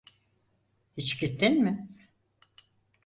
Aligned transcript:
Hiç 0.97 1.19
gittin 1.21 1.61
mi? 1.63 1.87